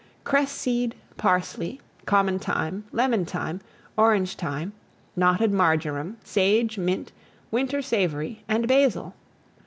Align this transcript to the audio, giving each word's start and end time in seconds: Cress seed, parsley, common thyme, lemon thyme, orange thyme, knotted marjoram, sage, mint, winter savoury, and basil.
Cress 0.23 0.51
seed, 0.51 0.95
parsley, 1.15 1.79
common 2.07 2.39
thyme, 2.39 2.85
lemon 2.91 3.23
thyme, 3.23 3.61
orange 3.95 4.33
thyme, 4.33 4.73
knotted 5.15 5.51
marjoram, 5.53 6.17
sage, 6.23 6.79
mint, 6.79 7.11
winter 7.51 7.83
savoury, 7.83 8.43
and 8.47 8.67
basil. 8.67 9.13